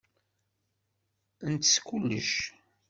[1.53, 2.31] Ntess kullec.